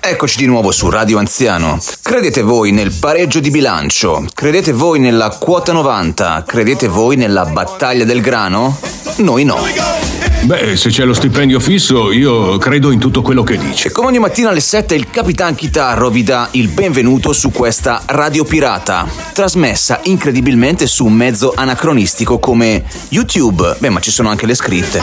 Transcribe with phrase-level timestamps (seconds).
[0.00, 1.78] Eccoci di nuovo su Radio Anziano.
[2.02, 4.26] Credete voi nel pareggio di bilancio?
[4.34, 6.44] Credete voi nella quota 90?
[6.46, 8.78] Credete voi nella battaglia del grano?
[9.16, 10.13] Noi no.
[10.44, 13.90] Beh, se c'è lo stipendio fisso, io credo in tutto quello che dice.
[13.90, 18.44] Come ogni mattina alle 7 il Capitan Chitarro vi dà il benvenuto su questa Radio
[18.44, 23.76] Pirata, trasmessa incredibilmente su un mezzo anacronistico come YouTube.
[23.78, 25.00] Beh, ma ci sono anche le scritte.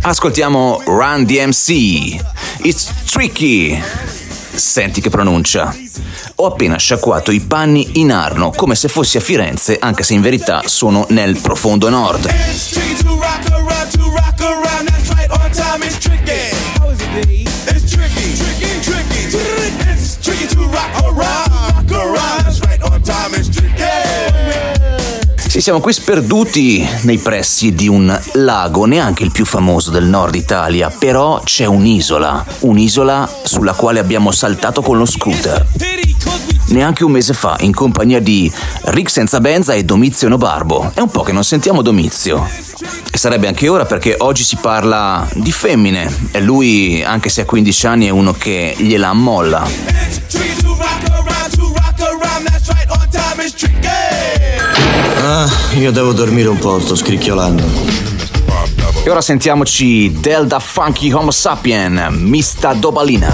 [0.00, 1.68] Ascoltiamo Run DMC.
[2.62, 3.78] It's tricky.
[4.60, 5.74] Senti che pronuncia.
[6.36, 10.20] Ho appena sciacquato i panni in Arno, come se fossi a Firenze, anche se in
[10.20, 12.28] verità sono nel profondo nord.
[25.60, 30.88] Siamo qui sperduti nei pressi di un lago, neanche il più famoso del nord Italia,
[30.88, 35.66] però c'è un'isola, un'isola sulla quale abbiamo saltato con lo scooter.
[36.68, 38.50] Neanche un mese fa, in compagnia di
[38.84, 40.92] Rick Senza Benza e Domizio Nobarbo.
[40.94, 42.48] È un po' che non sentiamo Domizio.
[43.12, 47.44] E sarebbe anche ora perché oggi si parla di femmine e lui, anche se ha
[47.44, 49.68] 15 anni, è uno che gliela ammolla.
[55.22, 57.62] Ah, io devo dormire un po', sto scricchiolando.
[59.04, 63.30] E ora sentiamoci del da Funky Homo Sapien, Mista Dobalina.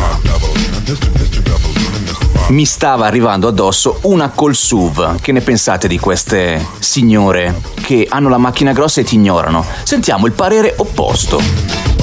[2.49, 5.21] Mi stava arrivando addosso una col SUV.
[5.21, 9.65] Che ne pensate di queste signore che hanno la macchina grossa e ti ignorano?
[9.85, 11.96] Sentiamo il parere opposto.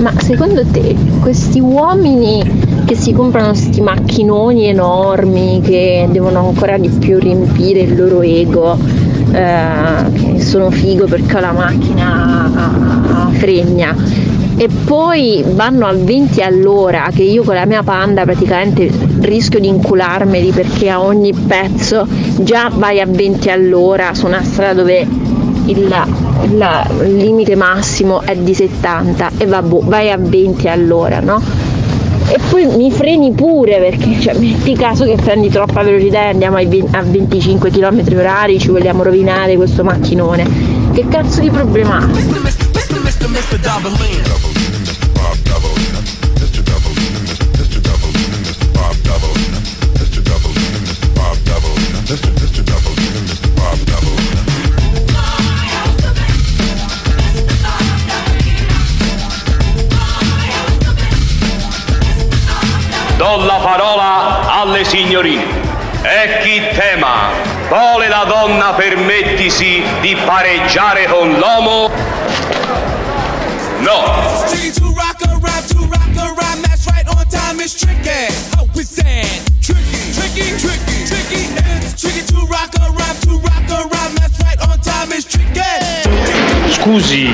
[0.00, 2.42] Ma secondo te questi uomini
[2.84, 8.78] che si comprano questi macchinoni enormi che devono ancora di più riempire il loro ego,
[9.32, 13.94] eh, che sono figo perché ho la macchina fregna,
[14.58, 19.68] e poi vanno a 20 all'ora che io con la mia panda praticamente rischio di
[19.68, 22.06] incularmeli perché a ogni pezzo
[22.38, 25.06] già vai a 20 all'ora su una strada dove
[25.66, 26.04] il,
[26.44, 31.42] il, limite massimo è di 70 e vabbè, vai a 20 all'ora, no?
[32.28, 36.56] E poi mi freni pure perché cioè, metti caso che prendi troppa velocità e andiamo
[36.56, 40.74] a 25 km orari, ci vogliamo rovinare questo macchinone.
[40.92, 42.08] Che cazzo di problema ha?
[63.16, 65.44] Do la parola alle signorine.
[66.02, 67.30] E chi tema
[67.68, 71.90] vuole la donna permettisi di pareggiare con l'uomo?
[73.78, 74.44] No.
[86.86, 87.28] Scusi,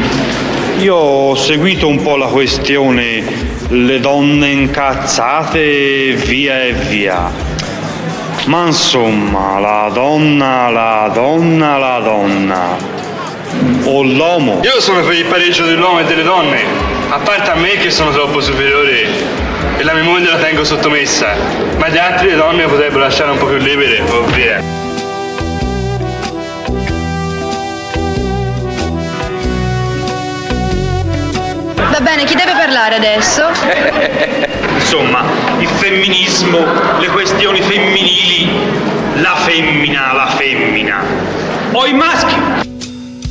[0.79, 3.23] io ho seguito un po' la questione
[3.69, 7.31] le donne incazzate via e via.
[8.47, 12.79] Ma insomma, la donna, la donna, la donna.
[13.85, 14.63] O l'uomo.
[14.63, 16.63] Io sono per il pareggio dell'uomo e delle donne,
[17.11, 19.07] a parte a me che sono troppo superiore
[19.77, 21.37] e la mia moglie la tengo sottomessa,
[21.77, 24.82] ma gli altri le donne potrebbero lasciare un po' più libere, ovvio.
[32.03, 33.45] Bene, chi deve parlare adesso?
[34.75, 35.25] Insomma,
[35.59, 36.59] il femminismo,
[36.99, 38.51] le questioni femminili,
[39.21, 41.03] la femmina, la femmina.
[41.73, 42.35] O i maschi.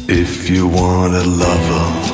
[0.08, 2.10] If you want a lover,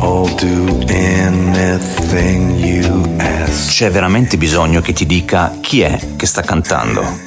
[0.00, 3.72] I'll do anything you ask.
[3.72, 7.20] C'è veramente bisogno che ti dica chi è che sta cantando.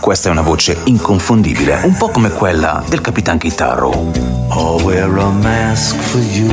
[0.00, 4.41] Questa è una voce inconfondibile, un po' come quella del Capitan Chitarro.
[4.54, 6.48] I'll wear a mask for you.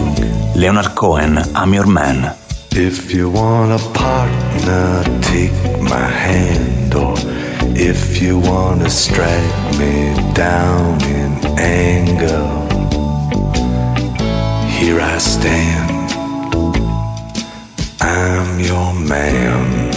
[0.56, 2.34] Leonard Cohen, I'm Your Man.
[2.72, 5.52] If you want a partner, take
[5.82, 6.96] my hand.
[6.96, 7.16] Or
[7.76, 12.48] if you want to strike me down in anger,
[14.80, 16.10] here I stand.
[18.00, 19.89] I'm your man.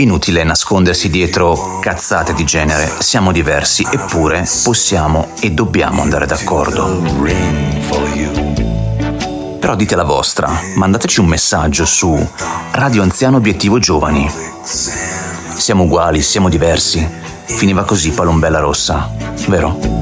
[0.00, 7.02] Inutile nascondersi dietro cazzate di genere, siamo diversi, eppure possiamo e dobbiamo andare d'accordo.
[9.60, 12.18] Però dite la vostra, mandateci un messaggio su
[12.70, 14.26] Radio Anziano Obiettivo Giovani.
[14.62, 17.06] Siamo uguali, siamo diversi.
[17.44, 19.10] Finiva così Palombella Rossa,
[19.48, 19.99] vero?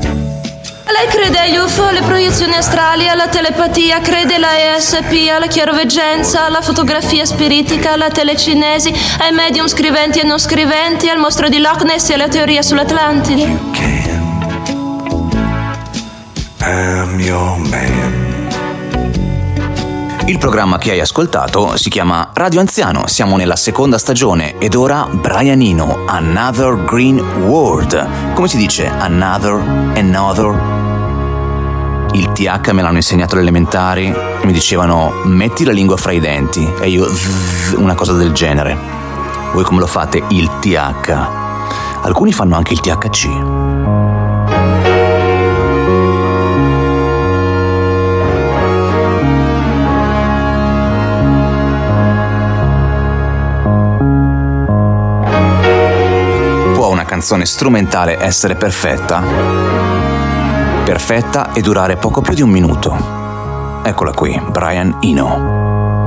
[0.99, 6.61] Lei crede agli UFO, alle proiezioni astrali, alla telepatia, crede alla ESP, alla chiaroveggenza, alla
[6.61, 12.11] fotografia spiritica, alla telecinesi, ai medium scriventi e non scriventi, al mostro di Loch Ness
[12.11, 13.43] e alla teoria sull'Atlantide?
[16.63, 18.27] I'm your man.
[20.27, 25.07] Il programma che hai ascoltato si chiama Radio Anziano, siamo nella seconda stagione ed ora
[25.09, 28.35] Brian Eno, Another Green World.
[28.35, 28.89] Come si dice?
[28.89, 29.55] Another,
[29.95, 30.78] another.
[32.19, 34.13] Il TH me l'hanno insegnato alle elementari
[34.43, 37.09] mi dicevano metti la lingua fra i denti e io
[37.77, 38.77] una cosa del genere.
[39.53, 40.25] Voi come lo fate?
[40.31, 41.17] Il TH.
[42.03, 43.29] Alcuni fanno anche il THC.
[56.75, 59.78] Può una canzone strumentale essere perfetta?
[60.89, 63.83] Perfetta e durare poco più di un minuto.
[63.83, 66.07] Eccola qui, Brian Eno.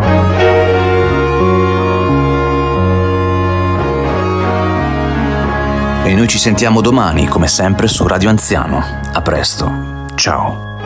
[6.03, 8.83] E noi ci sentiamo domani, come sempre, su Radio Anziano.
[9.13, 10.07] A presto.
[10.15, 10.79] Ciao.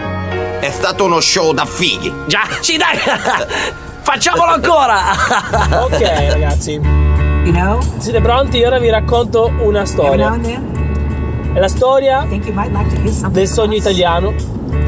[0.59, 2.13] È stato uno show da fighi.
[2.27, 2.97] Già, sì dai!
[4.03, 5.03] Facciamolo ancora!
[5.83, 6.81] ok ragazzi.
[7.99, 8.61] Siete pronti?
[8.61, 10.37] Ora vi racconto una storia.
[11.55, 12.27] È la storia
[13.29, 14.33] del sogno italiano,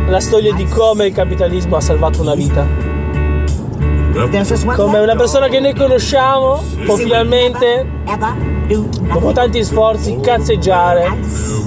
[0.09, 2.67] la storia di come il capitalismo ha salvato una vita.
[4.75, 7.87] Come una persona che noi conosciamo può finalmente,
[8.67, 11.17] dopo tanti sforzi, cazzeggiare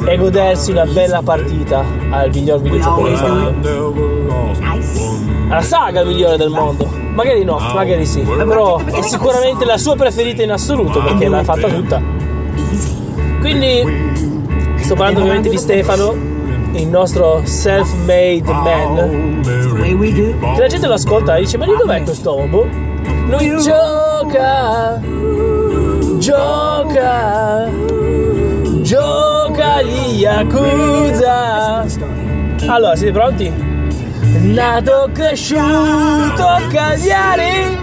[0.05, 4.53] e godersi una bella partita al miglior videogioco del mondo.
[5.49, 6.87] Alla saga migliore del mondo.
[7.15, 8.21] Magari no, magari sì.
[8.21, 12.03] Però è sicuramente la sua preferita in assoluto perché l'ha fatta tutta.
[13.41, 14.29] Quindi
[14.91, 16.17] sto parlando ovviamente di Stefano,
[16.73, 19.41] il nostro self-made man.
[19.41, 22.67] Che la gente lo ascolta e dice: Ma di dov'è quest'uomo?
[23.29, 25.01] Lui gioca,
[26.19, 27.69] gioca,
[28.83, 31.87] gioca gli Yakuza.
[32.67, 33.53] Allora, siete pronti?
[34.41, 35.63] Nato cresciuto
[36.47, 37.79] a Cagliari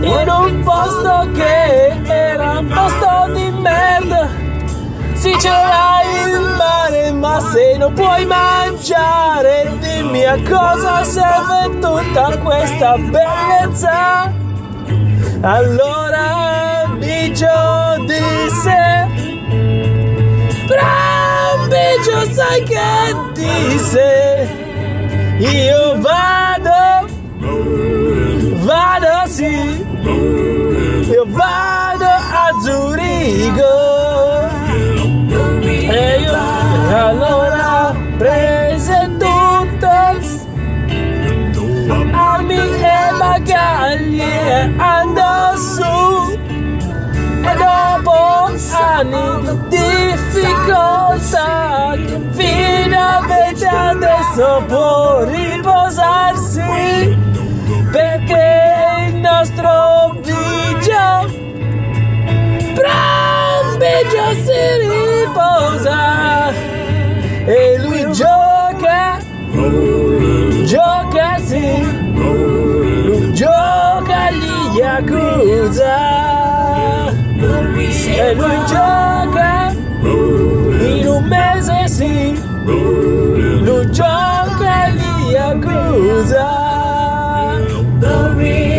[0.00, 4.43] in un posto che era un posto di merda
[7.76, 14.32] non puoi mangiare Dimmi a cosa serve tutta questa bellezza.
[15.42, 19.06] Allora Biggio disse
[20.66, 24.48] Bram Biggio sai che disse
[25.38, 27.12] Io vado
[28.64, 29.84] Vado sì.
[31.10, 33.74] Io vado a Zurigo.
[35.62, 36.32] E io
[36.96, 37.53] allora
[38.16, 39.86] prese tutto
[42.16, 46.38] Armi e bagagli e andò su
[47.42, 48.34] E dopo
[48.72, 49.76] anni di
[50.14, 56.62] difficoltà Che finalmente adesso può riposarsi.
[57.90, 61.42] Perché il nostro Biggio
[62.74, 66.52] Bram Biggio si riposa.
[67.46, 68.03] E lui
[70.74, 75.96] gioca sì lui gioca agli Yakuza
[78.16, 84.88] e lui gioca in un mese sì lui gioca
[85.30, 86.62] Yakuza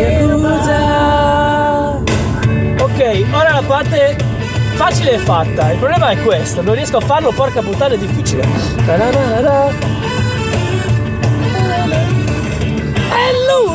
[0.02, 0.80] Yakuza.
[2.78, 4.16] Ok, ora la parte
[4.74, 5.72] facile è fatta.
[5.72, 8.46] Il problema è questo, non riesco a farlo, porca puttana è difficile.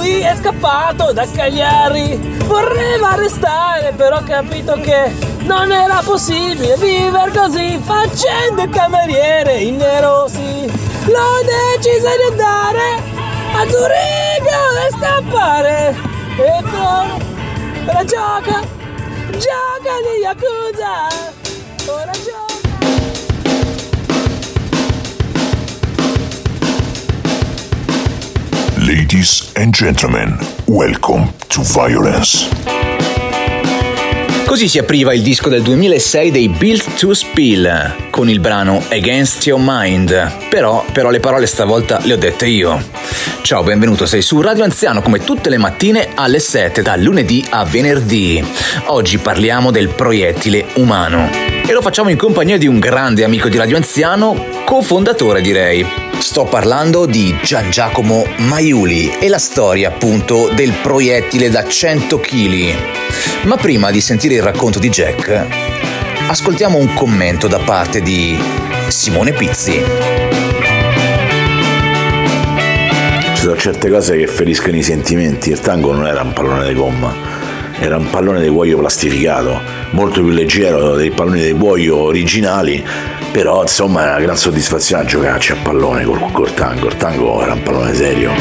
[0.01, 2.17] Lui è scappato da Cagliari.
[2.45, 9.77] Vorreva restare, però ho capito che non era possibile vivere così facendo il cameriere in
[9.77, 10.65] nero, sì.
[11.05, 13.01] L'ho deciso di andare
[13.53, 15.95] a Zurigo e scappare.
[16.37, 18.61] E poi ora gioca,
[19.31, 21.40] gioca di Yakuza.
[28.93, 32.49] Ladies and gentlemen, welcome to Violence.
[34.45, 39.45] Così si apriva il disco del 2006 dei Built to Spill con il brano Against
[39.45, 40.49] Your Mind.
[40.49, 42.83] Però, però le parole stavolta le ho dette io.
[43.43, 47.63] Ciao, benvenuto, sei su Radio Anziano come tutte le mattine alle 7, da lunedì a
[47.63, 48.45] venerdì.
[48.87, 53.57] Oggi parliamo del proiettile umano e lo facciamo in compagnia di un grande amico di
[53.57, 55.85] Radio Anziano, cofondatore direi.
[56.19, 62.75] Sto parlando di Gian Giacomo Maiuli e la storia appunto del proiettile da 100 kg.
[63.43, 65.47] Ma prima di sentire il racconto di Jack,
[66.27, 68.39] ascoltiamo un commento da parte di
[68.87, 69.81] Simone Pizzi.
[73.33, 75.49] Ci sono certe cose che feriscono i sentimenti.
[75.49, 77.40] Il tango non era un pallone di gomma,
[77.81, 79.59] era un pallone di cuoio plastificato,
[79.89, 82.85] molto più leggero dei palloni di cuoio originali,
[83.31, 86.87] però insomma è una gran soddisfazione giocarci a pallone col, col tango.
[86.87, 88.31] Il tango era un pallone serio.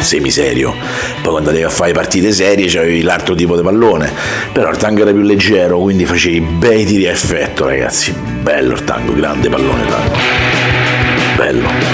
[0.00, 0.72] semiserio.
[1.20, 4.10] Poi quando andavi a fare partite serie avevi l'altro tipo di pallone,
[4.52, 8.12] però il tango era più leggero, quindi facevi bei tiri a effetto, ragazzi.
[8.12, 10.16] Bello il tango, grande pallone tango.
[11.36, 11.87] Bello.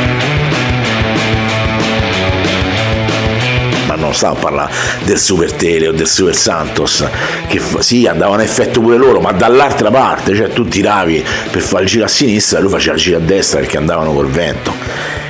[4.15, 7.05] Non stavo a parlare del Super Tele o del Super Santos,
[7.49, 11.83] che sì, andavano a effetto pure loro, ma dall'altra parte, cioè tu tiravi per fare
[11.83, 14.73] il giro a sinistra e lui faceva il giro a destra perché andavano col vento.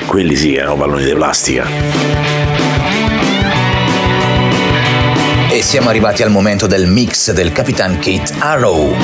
[0.05, 1.67] Quelli sì erano palloni di plastica.
[5.49, 8.95] E siamo arrivati al momento del mix del Capitan Kate Arrow.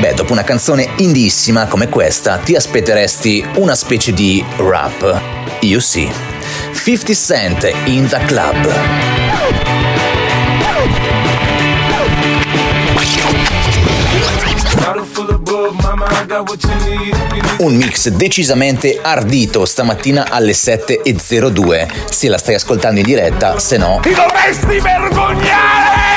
[0.00, 5.20] Beh, dopo una canzone indissima come questa, ti aspetteresti una specie di rap.
[5.60, 6.39] Io sì.
[6.72, 8.56] 50 Cent in the club.
[17.58, 21.88] Un mix decisamente ardito stamattina alle 7.02.
[22.08, 24.00] Se la stai ascoltando in diretta, se no...
[24.02, 26.10] Ti dovresti vergognare!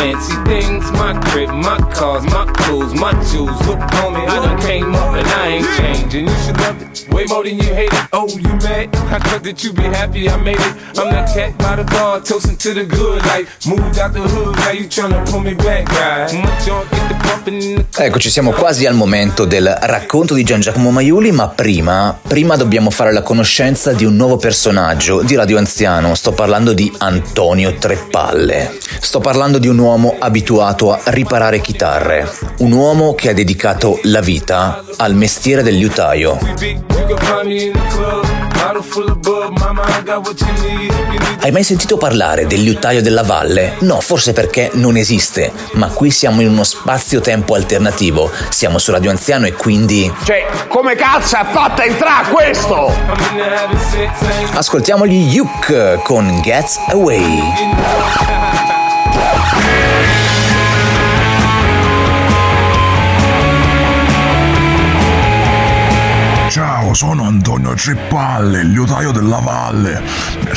[0.00, 3.60] Fancy things, my crib, my cars, my clothes, my jewels.
[3.66, 6.26] Look on me, I done came up and I ain't changing.
[6.26, 8.08] You should love it way more than you hate it.
[8.12, 8.88] Oh, you mad?
[9.12, 10.74] I thought that you be happy I made it.
[10.98, 13.66] I'm that cat by the bar, toasting to the good life.
[13.66, 16.60] Moved out the hood, now you tryna pull me back, the
[17.96, 22.90] Eccoci, siamo quasi al momento del racconto di Gian Giacomo Maiuli, ma prima, prima dobbiamo
[22.90, 26.14] fare la conoscenza di un nuovo personaggio di Radio Anziano.
[26.14, 28.78] Sto parlando di Antonio Treppalle.
[29.00, 34.20] Sto parlando di un uomo abituato a riparare chitarre, un uomo che ha dedicato la
[34.20, 36.38] vita al mestiere del liutaio.
[41.40, 43.74] Hai mai sentito parlare del liutaio della valle?
[43.80, 48.30] No, forse perché non esiste, ma qui siamo in uno spazio-tempo alternativo.
[48.50, 50.12] Siamo su Radio Anziano e quindi...
[50.22, 52.92] Cioè, come cazzo è fatta entrare questo?
[54.52, 58.69] Ascoltiamo gli Yuk con Gets Away.
[66.92, 70.02] Sono Antonio Trippalle, il liutaio della valle.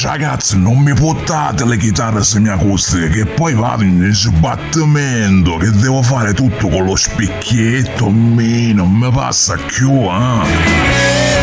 [0.02, 6.34] Ragazzi, non mi portate le chitarre semiacustiche che poi vado in sbattimento, che devo fare
[6.34, 11.43] tutto con lo specchietto, me non mi passa più, eh.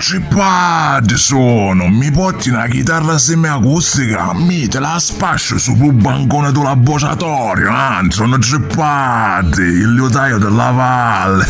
[0.00, 7.68] Trippalle sono, mi porti una chitarra semiacustica, mi te la spascio sul bancone del laboratorio,
[7.68, 11.44] anzi sono Trippalle, il liutaio della valle.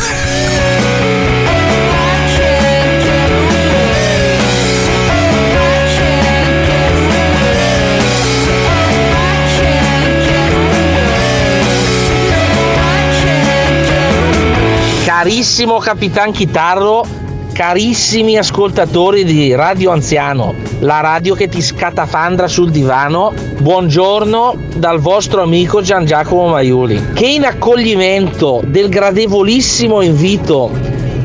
[15.05, 17.20] Carissimo Capitan Chitarro,
[17.53, 25.41] carissimi ascoltatori di Radio Anziano, la radio che ti scatafandra sul divano, buongiorno dal vostro
[25.41, 30.71] amico Gian Giacomo Maiuli, che in accoglimento del gradevolissimo invito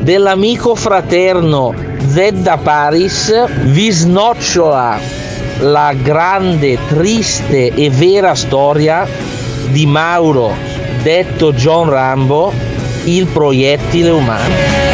[0.01, 1.73] dell'amico fraterno
[2.07, 4.99] Zedda Paris vi snocciola
[5.59, 9.07] la grande, triste e vera storia
[9.69, 10.53] di Mauro,
[11.01, 12.53] detto John Rambo,
[13.05, 14.86] il proiettile umano.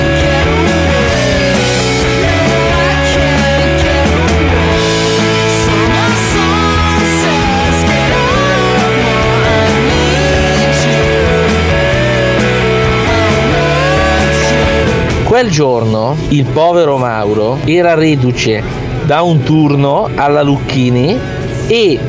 [15.34, 18.62] Quel giorno il povero Mauro era reduce
[19.04, 21.20] da un turno alla Lucchini
[21.66, 22.00] e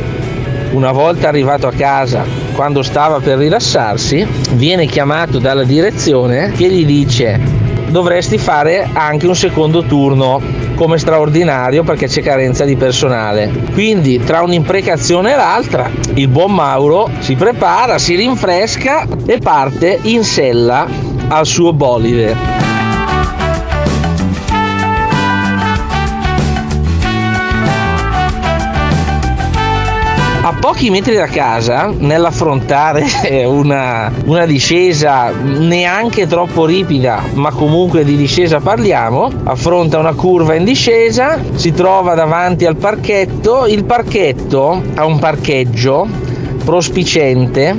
[0.73, 6.85] una volta arrivato a casa quando stava per rilassarsi, viene chiamato dalla direzione che gli
[6.85, 7.41] dice
[7.89, 10.43] dovresti fare anche un secondo turno
[10.75, 13.51] come straordinario perché c'è carenza di personale.
[13.73, 20.25] Quindi tra un'imprecazione e l'altra il buon Mauro si prepara, si rinfresca e parte in
[20.25, 20.87] sella
[21.29, 22.74] al suo bolide.
[30.47, 33.07] A pochi metri da casa, nell'affrontare
[33.49, 40.65] una, una discesa neanche troppo ripida, ma comunque di discesa parliamo, affronta una curva in
[40.65, 46.07] discesa, si trova davanti al parchetto, il parchetto ha un parcheggio
[46.63, 47.75] prospicente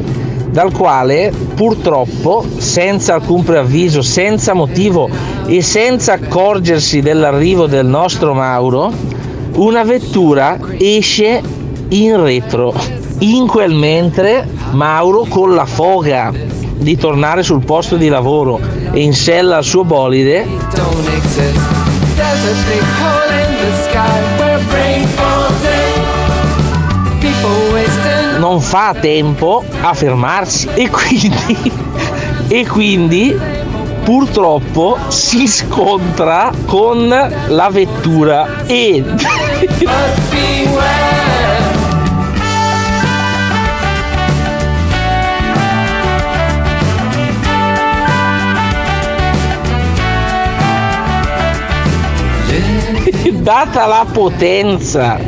[0.50, 5.08] dal quale purtroppo senza alcun preavviso, senza motivo
[5.46, 8.92] e senza accorgersi dell'arrivo del nostro Mauro,
[9.58, 12.74] una vettura esce in retro.
[13.20, 16.32] In quel mentre Mauro con la foga
[16.78, 18.60] di tornare sul posto di lavoro
[18.92, 20.46] e in sella al suo bolide
[28.38, 31.72] non fa tempo a fermarsi e quindi,
[32.48, 33.36] e quindi
[34.04, 39.04] purtroppo si scontra con la vettura e
[53.46, 55.20] data la potenza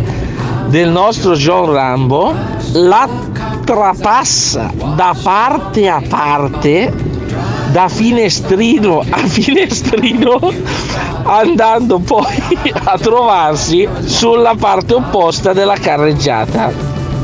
[0.70, 2.34] del nostro John Rambo,
[2.74, 3.08] la
[3.64, 6.92] trapassa da parte a parte,
[7.72, 10.52] da finestrino a finestrino,
[11.26, 16.74] andando poi a trovarsi sulla parte opposta della carreggiata.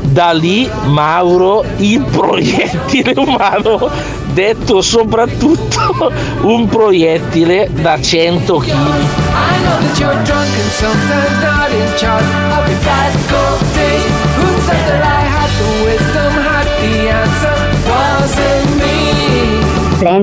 [0.00, 6.12] Da lì Mauro il proiettile umano detto soprattutto
[6.42, 8.72] un proiettile da 100 kg.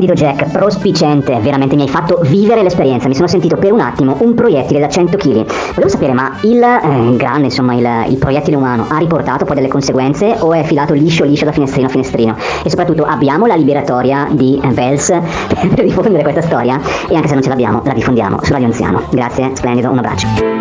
[0.02, 4.18] Splendido Jack, prospicente, veramente mi hai fatto vivere l'esperienza, mi sono sentito per un attimo
[4.22, 5.46] un proiettile da 100 kg.
[5.76, 9.68] Volevo sapere, ma il eh, grande, insomma, il, il, proiettile umano ha riportato poi delle
[9.68, 12.36] conseguenze o è filato liscio liscio da finestrino a finestrino?
[12.64, 15.10] E soprattutto abbiamo la liberatoria di Vels
[15.76, 16.80] per diffondere questa storia?
[17.08, 19.04] E anche se non ce l'abbiamo, la diffondiamo su Radio Anziano.
[19.12, 20.61] Grazie, splendido, un abbraccio.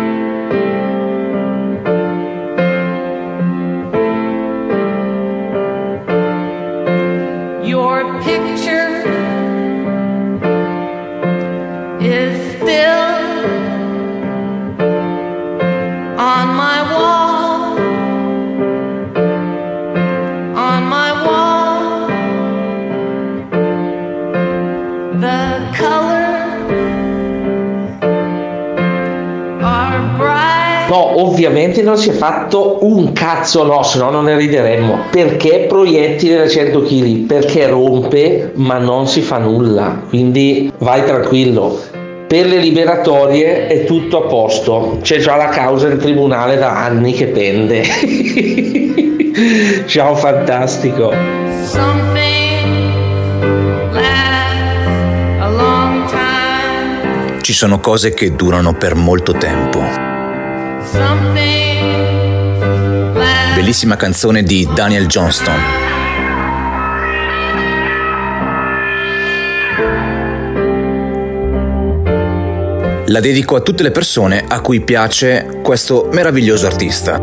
[32.51, 35.05] Fatto un cazzo no, se no non ne rideremmo.
[35.09, 37.25] Perché proiettile da 100 kg?
[37.25, 41.79] Perché rompe ma non si fa nulla, quindi vai tranquillo.
[42.27, 47.13] Per le liberatorie è tutto a posto, c'è già la causa in tribunale da anni
[47.13, 47.83] che pende.
[49.87, 51.13] Ciao fantastico.
[57.41, 59.79] Ci sono cose che durano per molto tempo
[63.61, 65.55] Bellissima canzone di Daniel Johnston.
[73.05, 77.19] La dedico a tutte le persone a cui piace questo meraviglioso artista.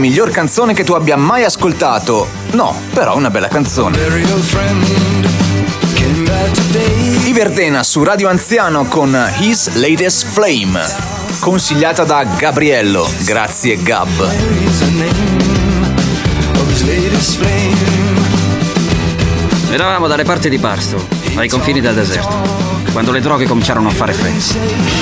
[0.00, 2.26] Miglior canzone che tu abbia mai ascoltato?
[2.52, 3.98] No, però è una bella canzone.
[7.26, 10.80] Iverdena su Radio Anziano con His Latest Flame,
[11.38, 13.08] consigliata da Gabriello.
[13.24, 14.08] Grazie Gab.
[19.70, 22.36] Eravamo dalle parti di Barstow, ai confini del deserto,
[22.92, 24.98] quando le droghe cominciarono a fare effetto.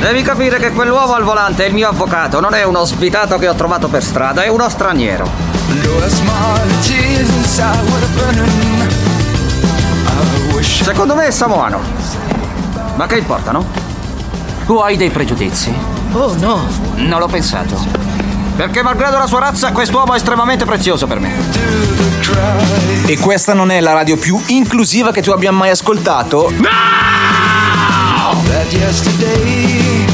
[0.00, 3.48] Devi capire che quell'uomo al volante è il mio avvocato, non è uno svitato che
[3.48, 5.28] ho trovato per strada, è uno straniero.
[10.60, 11.80] Secondo me è samoano.
[12.96, 13.64] Ma che importa, no?
[14.66, 15.72] Tu hai dei pregiudizi?
[16.12, 16.66] Oh no!
[16.96, 18.11] Non l'ho pensato.
[18.56, 21.32] Perché malgrado la sua razza, quest'uomo è estremamente prezioso per me.
[23.06, 26.52] E questa non è la radio più inclusiva che tu abbia mai ascoltato?
[28.48, 30.04] That yesterday,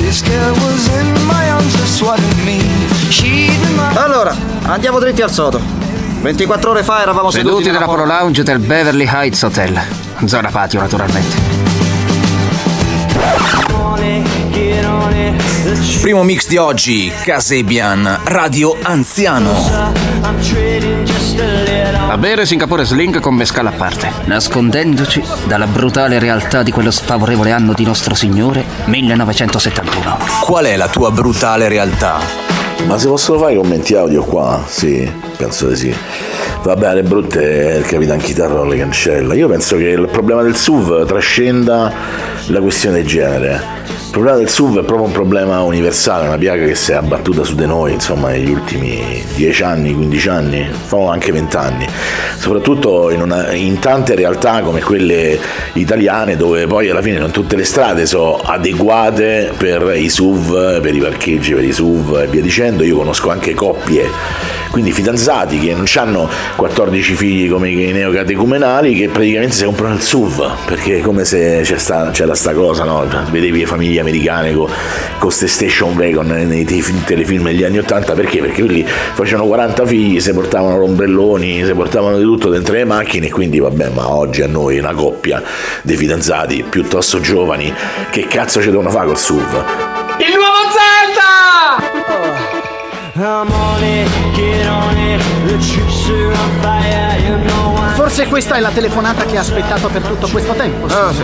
[0.00, 2.60] this girl was in my arms just wanted me.
[3.10, 3.50] She
[3.94, 5.60] Allora, andiamo dritti al sodo.
[6.20, 9.80] 24 ore fa eravamo seduti, Seduti nella nella Polo Lounge del Beverly Heights Hotel.
[10.24, 11.47] Zona patio, naturalmente.
[16.08, 19.52] Primo mix di oggi, Casebian, Radio Anziano.
[22.08, 27.50] A bere Singapore Sling con mescala a parte, nascondendoci dalla brutale realtà di quello sfavorevole
[27.50, 30.16] anno di nostro Signore 1971.
[30.40, 32.20] Qual è la tua brutale realtà?
[32.86, 34.64] Ma si possono fare i commenti audio qua?
[34.66, 35.94] Sì, penso di sì.
[36.62, 39.34] Vabbè, le brutte il Capitan Chitarra non le cancella.
[39.34, 41.92] Io penso che il problema del SUV trascenda
[42.46, 44.07] la questione di genere.
[44.18, 47.54] Problema del SUV è proprio un problema universale, una piaga che si è abbattuta su
[47.54, 50.68] di noi, insomma, negli ultimi 10 anni, 15 anni,
[51.08, 51.86] anche 20 anni.
[52.36, 55.38] Soprattutto in, una- in tante realtà come quelle
[55.74, 60.96] italiane, dove poi alla fine non tutte le strade sono adeguate per i SUV, per
[60.96, 62.82] i parcheggi, per i SUV e via dicendo.
[62.82, 64.10] Io conosco anche coppie,
[64.72, 70.00] quindi fidanzati che non hanno 14 figli come i neocatecumenali, che praticamente si comprano il
[70.02, 73.06] SUV, perché è come se c'è sta- c'era sta cosa, no?
[73.30, 74.70] Vedevi le famiglie americane con
[75.18, 78.40] queste station wagon nei te- telefilm degli anni 80, perché?
[78.40, 83.26] Perché quelli facevano 40 figli, si portavano l'ombrelloni, si portavano di tutto dentro le macchine,
[83.26, 85.42] e quindi vabbè, ma oggi a noi una coppia
[85.82, 87.72] dei fidanzati piuttosto giovani,
[88.10, 89.64] che cazzo ci devono fare col SUV?
[90.18, 91.96] Il nuovo Zelda!
[97.94, 100.86] Forse questa è la telefonata che ha aspettato per tutto questo tempo.
[100.86, 101.22] Ah, sì.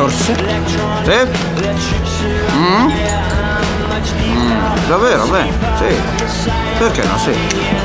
[0.00, 0.34] Forse?
[1.04, 1.12] Sì?
[2.56, 2.90] Mm?
[4.30, 5.26] Mm, davvero?
[5.26, 6.50] Beh, sì.
[6.78, 7.18] Perché no?
[7.18, 7.32] Sì.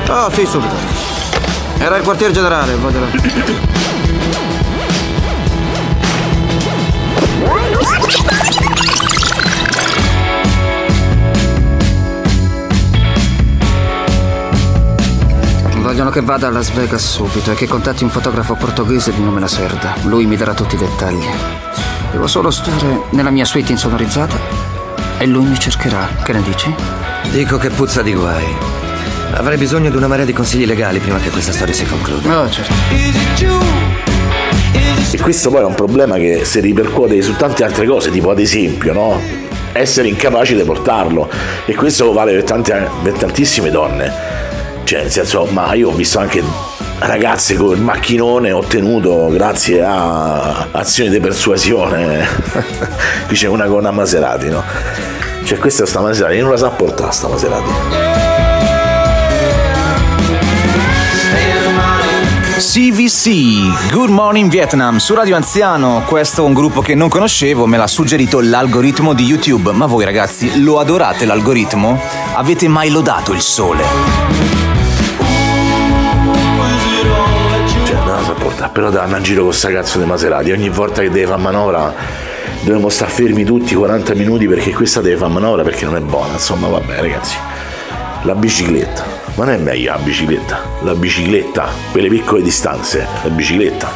[0.10, 0.76] Oh, sì, subito.
[1.78, 3.06] Era il quartier generale, voglio...
[15.82, 19.42] Vogliono che vada a Las Vegas subito e che contatti un fotografo portoghese di nome
[19.42, 19.96] Lacerda.
[20.04, 21.75] Lui mi darà tutti i dettagli.
[22.16, 24.38] Devo solo stare nella mia suite insonorizzata
[25.18, 26.08] e lui mi cercherà.
[26.24, 26.74] Che ne dici?
[27.30, 28.46] Dico che puzza di guai.
[29.34, 32.40] Avrei bisogno di una marea di consigli legali prima che questa storia si concluda.
[32.40, 32.74] Oh, certo.
[35.12, 38.40] E questo poi è un problema che si ripercuote su tante altre cose, tipo ad
[38.40, 39.20] esempio, no?
[39.74, 41.30] Essere incapaci di portarlo.
[41.66, 44.10] E questo vale per, tante- per tantissime donne.
[44.86, 46.42] Cioè, nel senso, ma io ho visto anche
[47.06, 52.26] ragazze con il macchinone ottenuto grazie a azioni di persuasione.
[53.28, 54.64] Qui c'è una con una Maserati, no?
[55.44, 57.70] Cioè, questa è sta Maserati, non la sa portare sta Maserati.
[62.58, 66.04] CVC, Good Morning Vietnam, su Radio Anziano.
[66.06, 69.72] Questo è un gruppo che non conoscevo, me l'ha suggerito l'algoritmo di YouTube.
[69.72, 72.00] Ma voi ragazzi, lo adorate l'algoritmo?
[72.34, 74.25] Avete mai lodato il sole?
[78.70, 80.52] Però danno a giro con sta cazzo di Maserati.
[80.52, 81.94] Ogni volta che deve fare manovra
[82.62, 86.34] dobbiamo stare fermi tutti 40 minuti perché questa deve fare manovra perché non è buona.
[86.34, 87.38] Insomma, vabbè, ragazzi.
[88.24, 89.04] La bicicletta.
[89.36, 90.62] Ma non è meglio la bicicletta?
[90.84, 93.90] La bicicletta, per le piccole distanze, la bicicletta.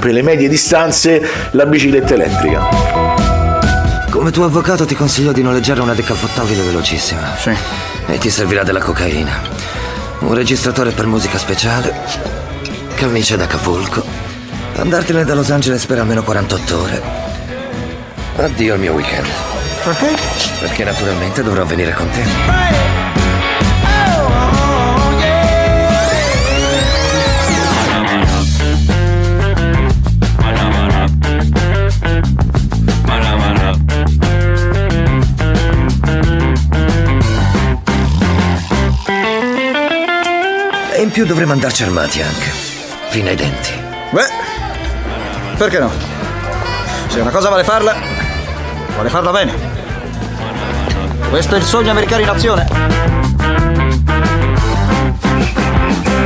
[0.00, 2.68] Per le medie distanze, la bicicletta elettrica.
[4.10, 7.34] Come tuo avvocato ti consiglio di noleggiare una decapottabile velocissima.
[7.36, 7.50] Sì.
[8.06, 9.40] E ti servirà della cocaina.
[10.18, 12.41] Un registratore per musica speciale
[13.02, 14.04] camicia da cavolco,
[14.76, 17.02] andartene da Los Angeles per almeno 48 ore.
[18.36, 19.26] Addio al mio weekend.
[19.82, 20.14] Perché?
[20.60, 22.22] Perché naturalmente dovrò venire con te.
[40.94, 42.71] E in più dovremo andarci armati anche.
[43.12, 43.70] Fino ai denti.
[44.08, 44.26] Beh,
[45.58, 45.90] perché no?
[47.08, 47.94] Se una cosa vale farla,
[48.96, 49.52] vale farla bene.
[51.28, 53.01] Questo è il sogno americano in azione.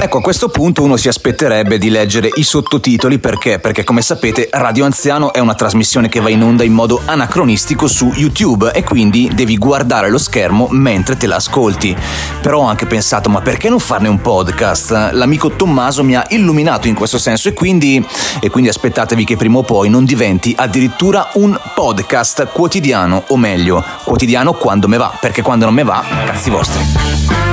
[0.06, 3.58] Ecco, a questo punto uno si aspetterebbe di leggere i sottotitoli perché?
[3.58, 7.88] Perché come sapete Radio Anziano è una trasmissione che va in onda in modo anacronistico
[7.88, 11.96] su YouTube e quindi devi guardare lo schermo mentre te la ascolti.
[12.40, 15.10] Però ho anche pensato, ma perché non farne un podcast?
[15.10, 18.00] L'amico Tommaso mi ha illuminato in questo senso e quindi,
[18.40, 23.84] e quindi aspettatevi che prima o poi non diventi addirittura un podcast quotidiano, o meglio,
[24.04, 27.45] quotidiano quando me va, perché quando non me va, cazzi vostri.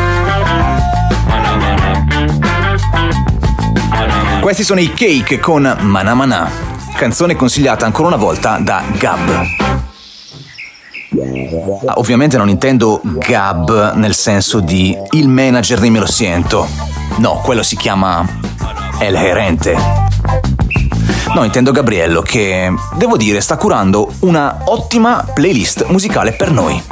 [4.44, 6.52] Questi sono i Cake con Mana Mana,
[6.98, 9.46] canzone consigliata ancora una volta da Gab.
[11.86, 16.68] Ah, ovviamente non intendo Gab nel senso di il manager di Me lo siento.
[17.20, 18.28] No, quello si chiama
[19.00, 19.78] El Gerente.
[21.34, 26.84] No, intendo Gabriello che, devo dire, sta curando una ottima playlist musicale per noi.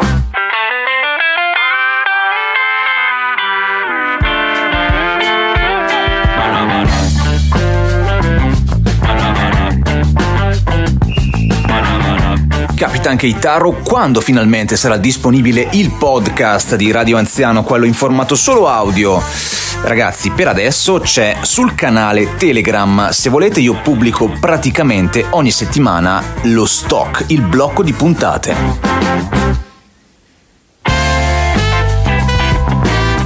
[13.01, 18.35] Capita anche Itaro quando finalmente sarà disponibile il podcast di Radio Anziano, quello in formato
[18.35, 19.19] solo audio.
[19.81, 23.09] Ragazzi, per adesso c'è sul canale Telegram.
[23.09, 28.55] Se volete io pubblico praticamente ogni settimana lo stock, il blocco di puntate.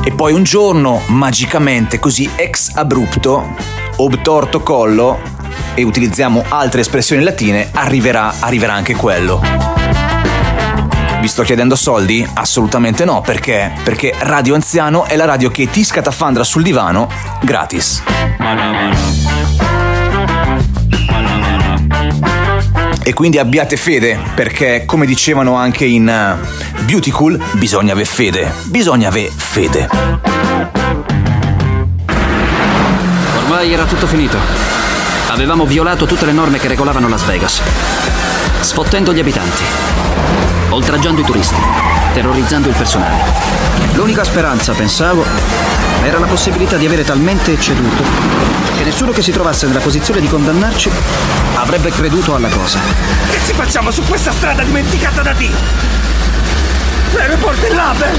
[0.06, 3.46] E poi un giorno, magicamente, così ex abrupto,
[3.98, 5.20] obtorto collo,
[5.74, 9.42] e utilizziamo altre espressioni latine, arriverà, arriverà anche quello.
[11.26, 12.28] Vi sto chiedendo soldi?
[12.36, 13.72] Assolutamente no, perché?
[13.84, 17.10] Perché Radio Anziano è la radio che ti scatafandra sul divano
[17.42, 18.04] gratis.
[23.02, 29.08] E quindi abbiate fede, perché come dicevano anche in uh, Beautiful, bisogna avere fede, bisogna
[29.08, 29.90] avere fede.
[33.38, 34.75] Ormai era tutto finito.
[35.36, 37.62] Avevamo violato tutte le norme che regolavano Las Vegas,
[38.62, 39.64] sfottendo gli abitanti,
[40.70, 41.60] oltraggiando i turisti,
[42.14, 43.22] terrorizzando il personale.
[43.96, 45.26] L'unica speranza, pensavo,
[46.04, 48.02] era la possibilità di avere talmente ecceduto
[48.78, 50.90] che nessuno che si trovasse nella posizione di condannarci
[51.56, 52.80] avrebbe creduto alla cosa.
[53.30, 55.58] Che ci facciamo su questa strada dimenticata da Dio?
[57.12, 58.18] L'aeroporto è là, Ben!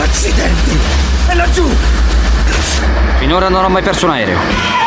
[0.00, 0.78] Accidenti!
[1.26, 1.68] È laggiù!
[3.18, 4.83] Finora non ho mai perso un aereo.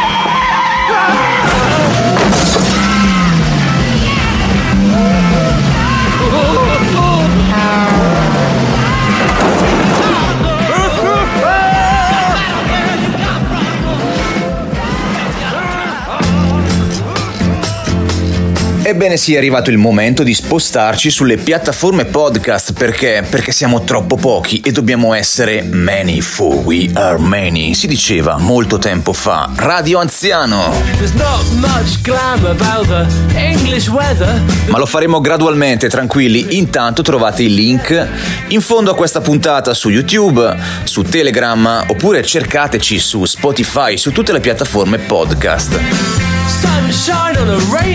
[18.88, 23.22] Ebbene sì, è arrivato il momento di spostarci sulle piattaforme podcast perché?
[23.30, 27.74] Perché siamo troppo pochi e dobbiamo essere many for we are many.
[27.74, 29.50] Si diceva molto tempo fa.
[29.56, 30.74] Radio Anziano.
[34.68, 36.56] Ma lo faremo gradualmente, tranquilli.
[36.56, 38.08] Intanto trovate il link
[38.48, 44.32] in fondo a questa puntata su YouTube, su Telegram oppure cercateci su Spotify, su tutte
[44.32, 45.97] le piattaforme podcast.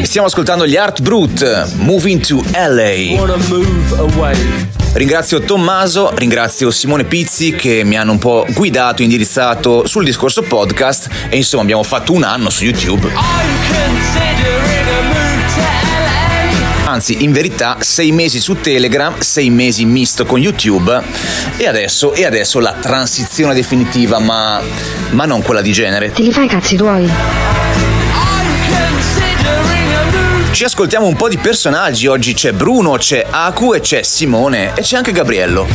[0.04, 3.16] Stiamo ascoltando gli Art Brute, Moving to LA.
[4.92, 11.08] Ringrazio Tommaso, ringrazio Simone Pizzi che mi hanno un po' guidato, indirizzato sul discorso podcast
[11.28, 13.10] e insomma abbiamo fatto un anno su YouTube.
[16.84, 21.02] Anzi, in verità, sei mesi su Telegram, sei mesi misto con YouTube
[21.56, 24.60] e adesso, e adesso la transizione definitiva, ma,
[25.10, 26.12] ma non quella di genere.
[26.12, 27.61] Te li fai i cazzi tuoi?
[30.52, 34.82] Ci ascoltiamo un po' di personaggi, oggi c'è Bruno, c'è Aku e c'è Simone e
[34.82, 35.66] c'è anche Gabriello.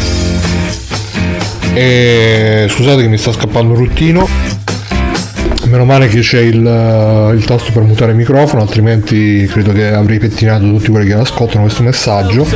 [1.73, 4.29] E scusate che mi sta scappando un ruttino.
[5.65, 10.19] Meno male che c'è il, il, tasto per mutare il microfono, altrimenti credo che avrei
[10.19, 12.47] pettinato tutti quelli che ascoltano questo messaggio.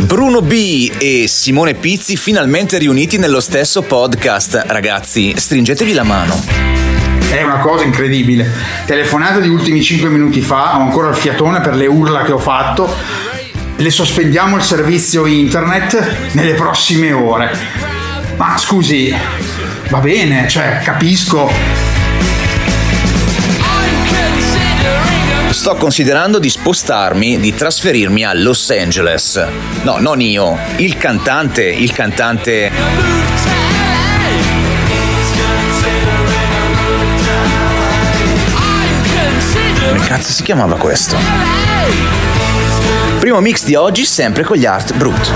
[0.00, 4.62] Bruno B e Simone Pizzi finalmente riuniti nello stesso podcast.
[4.66, 6.91] Ragazzi, stringetevi la mano
[7.32, 8.50] è una cosa incredibile.
[8.84, 12.38] Telefonata di ultimi 5 minuti fa, ho ancora il fiatone per le urla che ho
[12.38, 12.94] fatto.
[13.74, 17.50] Le sospendiamo il servizio internet nelle prossime ore.
[18.36, 19.14] Ma scusi,
[19.88, 21.50] va bene, cioè capisco.
[25.48, 29.46] Sto considerando di spostarmi, di trasferirmi a Los Angeles.
[29.82, 33.11] No, non io, il cantante, il cantante
[40.14, 41.16] cazzo si chiamava questo?
[43.18, 45.32] Primo mix di oggi sempre con gli Art Brut.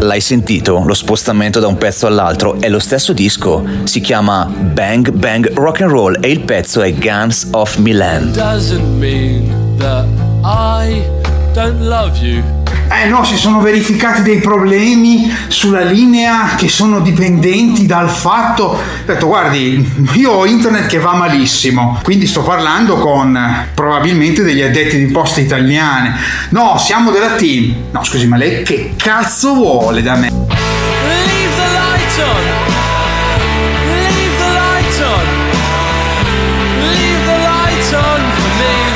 [0.00, 0.82] L'hai sentito?
[0.84, 3.64] Lo spostamento da un pezzo all'altro è lo stesso disco.
[3.84, 8.32] Si chiama Bang Bang Rock and Roll e il pezzo è Guns of Milan.
[8.32, 10.04] Doesn't mean that
[10.44, 11.08] I
[11.54, 12.57] don't love you.
[12.90, 18.64] Eh no, si sono verificati dei problemi sulla linea che sono dipendenti dal fatto.
[18.64, 23.38] Ho detto, guardi, io ho internet che va malissimo, quindi sto parlando con
[23.74, 26.16] probabilmente degli addetti di poste italiane.
[26.48, 27.74] No, siamo della team.
[27.92, 30.30] No, scusi, ma lei che cazzo vuole da me?
[30.30, 32.77] Leave the light on.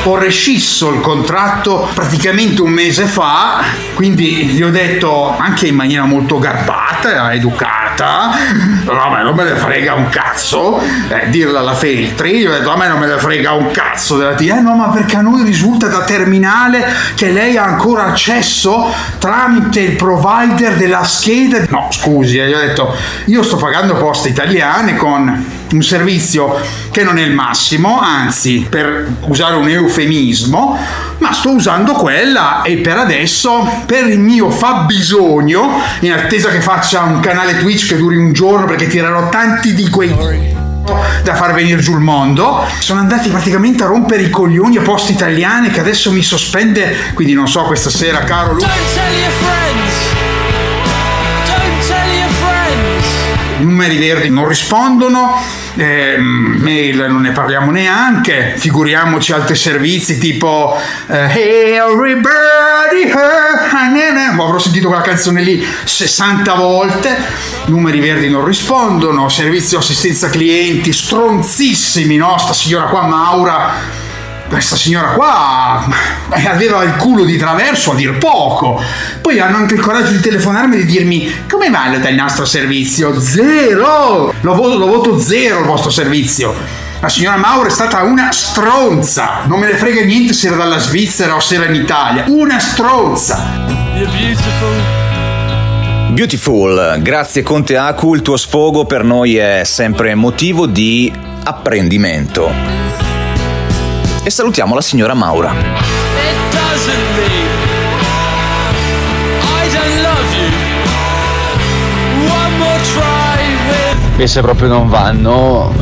[0.05, 3.61] Ho rescisso il contratto praticamente un mese fa,
[3.93, 8.31] quindi gli ho detto anche in maniera molto garbata, educata,
[8.83, 12.69] no, ma non me ne frega un cazzo, eh, dirla alla Feltri, gli ho detto
[12.69, 15.21] a me non me ne frega un cazzo della T, eh no, ma perché a
[15.21, 16.85] noi risulta da terminale
[17.15, 21.63] che lei ha ancora accesso tramite il provider della scheda.
[21.69, 22.93] No, scusi, eh, gli ho detto,
[23.25, 26.59] io sto pagando poste italiane con un servizio
[26.91, 30.77] che non è il massimo, anzi, per usare un eufemismo,
[31.17, 37.01] ma sto usando quella e per adesso, per il mio fabbisogno, in attesa che faccia
[37.01, 40.61] un canale Twitch che duri un giorno perché tirerò tanti di quei
[41.23, 45.13] da far venire giù il mondo sono andati praticamente a rompere i coglioni a poste
[45.13, 49.31] italiane che adesso mi sospende quindi non so questa sera caro Luca Don't tell your
[49.31, 49.93] friends.
[51.45, 52.53] Don't tell your friends.
[53.63, 55.41] numeri verdi non rispondono,
[55.75, 64.87] eh, mail non ne parliamo neanche, figuriamoci altri servizi tipo eh, everybody, eh, avrò sentito
[64.87, 67.17] quella canzone lì 60 volte,
[67.65, 72.37] numeri verdi non rispondono, servizio assistenza clienti stronzissimi, no?
[72.37, 74.02] Sta signora qua Maura
[74.53, 75.83] questa signora qua
[76.31, 78.81] eh, aveva il culo di traverso a dir poco.
[79.21, 83.19] Poi hanno anche il coraggio di telefonarmi e di dirmi come valuta il nostro servizio?
[83.19, 84.33] Zero!
[84.41, 86.53] Lo voto, lo voto zero il vostro servizio.
[86.99, 89.41] La signora Mauro è stata una stronza.
[89.45, 92.25] Non me ne frega niente se era dalla Svizzera o se era in Italia.
[92.27, 93.43] Una stronza.
[93.95, 95.01] You're beautiful.
[96.13, 101.11] Beautiful, grazie Conte Aku, il tuo sfogo per noi è sempre motivo di
[101.43, 102.82] apprendimento.
[104.25, 105.53] E salutiamo la signora Maura.
[114.15, 115.73] E se proprio non vanno,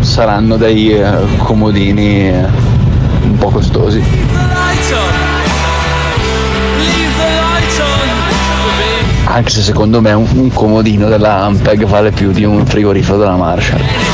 [0.00, 2.46] saranno dei eh, comodini eh,
[3.22, 4.02] un po' costosi.
[9.24, 13.36] Anche se secondo me un, un comodino della Ampeg vale più di un frigorifero della
[13.36, 14.09] Marshall.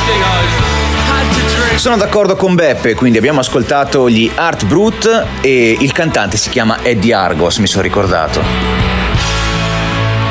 [1.77, 6.79] Sono d'accordo con Beppe, quindi abbiamo ascoltato gli Art Brut e il cantante si chiama
[6.83, 8.43] Eddie Argos, mi sono ricordato.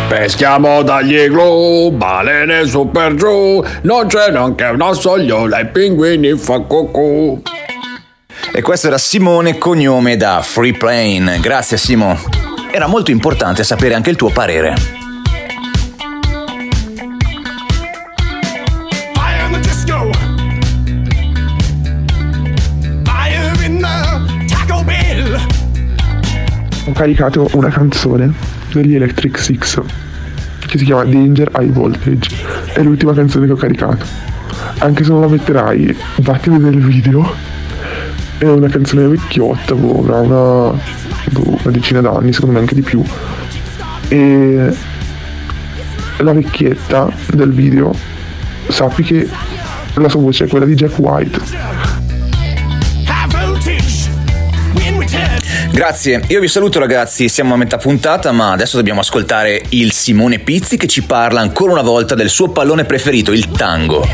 [0.09, 6.59] Peschiamo dagli igloo, balene su per giù, non c'è neanche una sogliola, i pinguini fa
[6.59, 7.41] cucù.
[8.51, 11.39] E questo era Simone Cognome da Free Plane.
[11.39, 12.17] Grazie Simo.
[12.71, 15.04] Era molto importante sapere anche il tuo parere.
[26.95, 28.33] Caricato una canzone
[28.71, 29.81] degli Electric Six
[30.65, 32.29] che si chiama Danger High Voltage.
[32.73, 34.05] È l'ultima canzone che ho caricato.
[34.79, 37.29] Anche se non la metterai, vatti a vedere il video.
[38.37, 40.79] È una canzone vecchiotta, boh, avrà una,
[41.31, 43.03] boh, una decina d'anni, secondo me anche di più.
[44.07, 44.75] E
[46.17, 47.93] la vecchietta del video,
[48.69, 49.29] sappi che
[49.95, 51.84] la sua voce è quella di Jack White.
[55.75, 60.39] Grazie, io vi saluto ragazzi, siamo a metà puntata ma adesso dobbiamo ascoltare il Simone
[60.39, 64.07] Pizzi che ci parla ancora una volta del suo pallone preferito, il tango.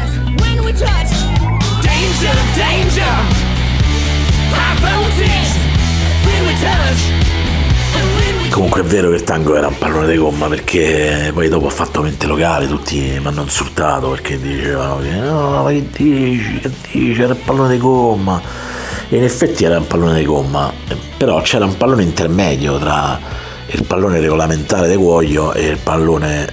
[8.50, 11.70] Comunque è vero che il tango era un pallone di gomma perché poi dopo ho
[11.70, 16.72] fatto mente locale, tutti mi hanno insultato perché dicevano che no, ma che dici, che
[16.92, 18.70] dici, era il pallone di gomma.
[19.14, 20.72] E in effetti era un pallone di gomma,
[21.18, 23.20] però c'era un pallone intermedio tra
[23.68, 26.48] il pallone regolamentare di cuoio e il pallone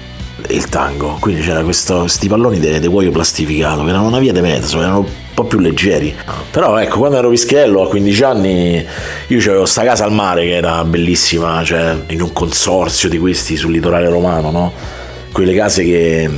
[0.49, 1.19] il tango.
[1.21, 5.07] Quindi c'era questi palloni di cuoio plastificato che erano una via di mezzo, erano un
[5.35, 6.13] po' più leggeri.
[6.51, 8.85] Però ecco, quando ero pischello a 15 anni
[9.29, 13.55] io avevo sta casa al mare che era bellissima, cioè in un consorzio di questi
[13.55, 14.73] sul litorale romano, no?
[15.31, 16.29] Quelle case che,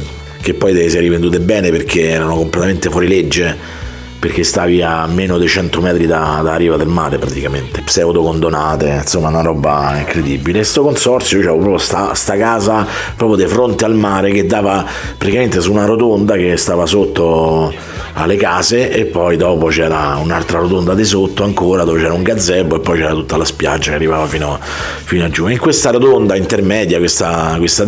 [0.43, 3.80] che poi le sei rivendute bene perché erano completamente fuori legge
[4.21, 9.01] perché stavi a meno di 100 metri da, da riva del mare praticamente, pseudo condonate,
[9.01, 10.61] insomma una roba incredibile.
[10.61, 14.45] E sto consorzio, io avevo proprio sta, sta casa proprio di fronte al mare che
[14.45, 14.85] dava
[15.16, 17.73] praticamente su una rotonda che stava sotto
[18.14, 22.76] alle case e poi dopo c'era un'altra rotonda di sotto ancora dove c'era un gazebo
[22.76, 24.58] e poi c'era tutta la spiaggia che arrivava fino,
[25.04, 25.46] fino a giù.
[25.46, 27.84] In questa rotonda intermedia, questa, questa,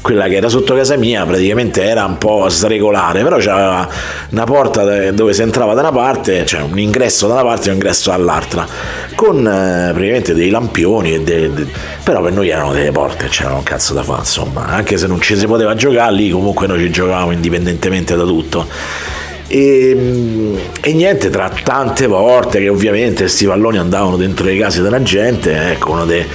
[0.00, 3.88] quella che era sotto casa mia praticamente era un po' sregolare, però c'era
[4.30, 7.70] una porta dove si entrava da una parte, cioè un ingresso da una parte e
[7.70, 8.66] un ingresso dall'altra,
[9.14, 11.66] con eh, praticamente dei lampioni, e de, de,
[12.02, 15.20] però per noi erano delle porte, c'era un cazzo da fare, insomma, anche se non
[15.20, 19.14] ci si poteva giocare lì, comunque noi ci giocavamo indipendentemente da tutto.
[19.48, 25.02] E, e, niente, tra tante volte che ovviamente questi palloni andavano dentro le case della
[25.02, 26.26] gente, ecco, una de,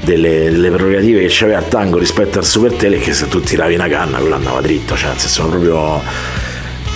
[0.00, 3.74] delle, delle, prerogative che c'aveva tango rispetto al Super Tele è che se tu tiravi
[3.74, 6.02] una canna, quello andava dritto, cioè nel senso proprio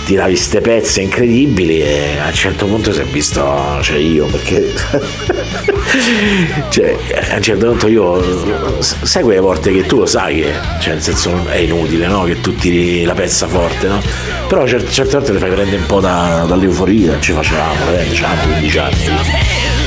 [0.05, 3.43] tiravi ste pezze incredibili e a un certo punto si è visto,
[3.81, 4.71] cioè io perché
[6.69, 6.95] cioè
[7.31, 11.01] a un certo punto io sai quelle volte che tu lo sai che cioè nel
[11.01, 12.23] senso è inutile no?
[12.23, 13.99] che tu tiri la pezza forte no?
[14.47, 18.41] però certe, certe volte le fai prendere un po' da, dall'euforia ci facevamo eh, diciamo
[18.43, 19.84] 15 anni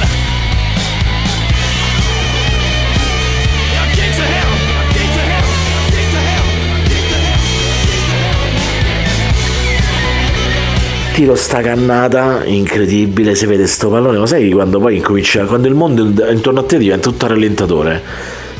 [11.18, 15.74] tiro sta cannata incredibile, si vede sto pallone, ma sai quando poi incomincia, quando il
[15.74, 18.00] mondo intorno a te diventa tutto rallentatore,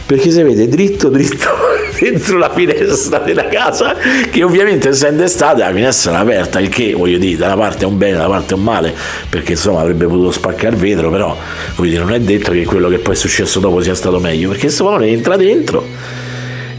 [0.05, 1.47] perché si vede dritto dritto
[2.01, 3.95] dentro la finestra della casa,
[4.29, 7.85] che ovviamente essendo estate la finestra era aperta, il che voglio dire, da una parte
[7.85, 8.93] è un bene, da una parte è un male,
[9.29, 11.37] perché insomma avrebbe potuto spaccare il vetro, però
[11.77, 14.49] voglio dire, non è detto che quello che poi è successo dopo sia stato meglio,
[14.49, 15.87] perché questo pallone entra dentro.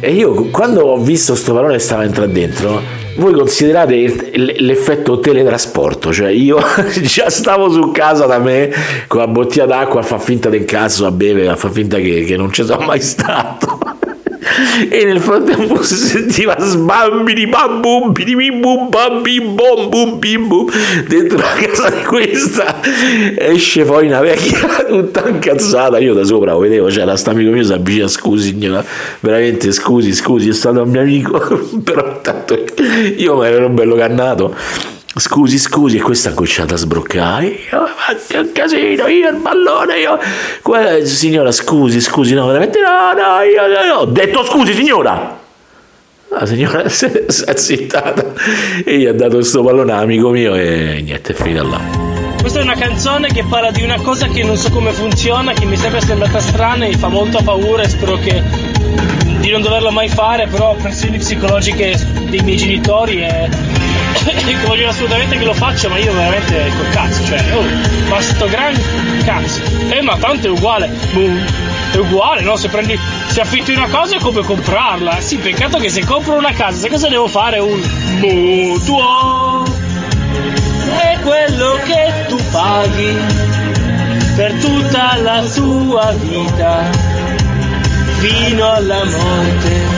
[0.02, 6.12] E io quando ho visto sto pallone che stava entrando dentro, voi considerate l'effetto teletrasporto,
[6.12, 6.58] cioè io
[7.04, 8.72] già stavo su casa da me
[9.08, 12.24] con la bottiglia d'acqua a far finta del cazzo, a bere, a far finta che,
[12.24, 13.89] che non ci sono mai stato
[14.90, 20.48] e nel frattempo si sentiva sbambini bam bum bim bum bam bim bom bum bim
[20.48, 20.70] bum
[21.08, 22.82] dentro la casa di questa.
[23.38, 26.00] Esce poi una vecchia tutta incazzata.
[26.00, 28.84] Io da sopra lo vedevo c'era sta amico mio si avvicina scusi signora
[29.20, 31.40] veramente scusi scusi è stato un mio amico
[31.84, 32.58] però tanto
[33.18, 34.56] io mi ero bello cannato
[35.20, 37.46] scusi, scusi, e questa ha cominciato a sbroccare.
[37.46, 40.18] Io, ma un casino, io il pallone, io.
[40.64, 45.38] Guarda, signora, scusi, scusi, no, veramente no, no, io, io, ho detto scusi, signora.
[46.30, 48.34] La signora si è zittata
[48.86, 51.80] e gli ha dato questo pallone all'amico mio e niente, è finita là.
[52.40, 55.66] Questa è una canzone che parla di una cosa che non so come funziona, che
[55.66, 58.42] mi è sempre sembrata strana e fa molta paura e spero che
[59.40, 61.98] di non doverlo mai fare, però pressioni psicologiche
[62.30, 63.89] dei miei genitori e che
[64.66, 67.64] vogliono assolutamente che lo faccia, ma io veramente col cazzo, cioè, oh,
[68.08, 68.74] ma sto gran
[69.24, 69.62] cazzo.
[69.90, 71.44] Eh, ma tanto è uguale, boom,
[71.92, 72.56] è uguale, no?
[72.56, 72.98] Se prendi,
[73.28, 75.20] se affitti una cosa è come comprarla.
[75.22, 77.60] Sì, peccato che se compro una casa, sai cosa devo fare?
[77.60, 77.82] Un
[78.20, 79.64] mutuo.
[81.02, 83.18] È quello che tu paghi
[84.36, 86.90] per tutta la tua vita,
[88.20, 89.89] fino alla morte.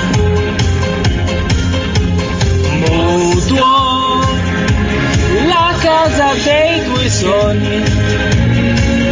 [6.36, 7.84] Dei tuoi sogni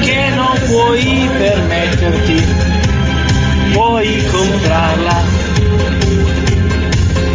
[0.01, 2.43] che non puoi permetterti,
[3.73, 5.23] puoi comprarla.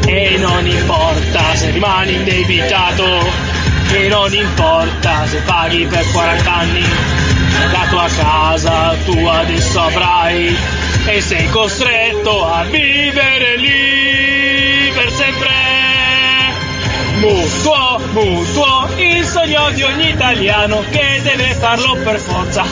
[0.07, 3.05] E non importa se rimani indebitato,
[3.93, 6.83] e non importa se paghi per 40 anni,
[7.73, 10.57] la tua casa tu adesso avrai
[11.07, 16.04] e sei costretto a vivere lì per sempre.
[17.25, 22.63] Mutuo, mutuo, il sogno di ogni italiano che deve farlo per forza.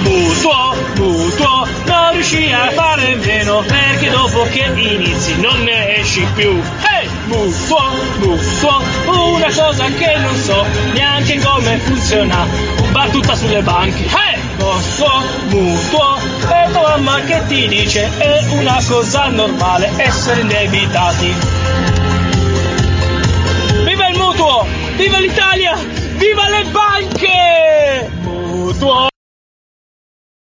[0.00, 6.62] mutuo, mutuo, non riuscì a fare meno perché dopo che inizi non ne esci più.
[6.80, 7.06] Hey!
[7.26, 8.82] Mutuo, mutuo,
[9.34, 10.64] una cosa che non so
[10.94, 12.46] neanche come funziona.
[12.90, 14.04] Battuta sulle banche.
[14.04, 14.40] Hey!
[14.56, 21.61] Mutuo, mutuo, e tua mamma che ti dice è una cosa normale essere indebitati.
[24.42, 24.66] Mutuo!
[24.96, 25.76] Viva l'Italia!
[26.16, 28.10] Viva le banche!
[28.22, 29.11] Mutuo!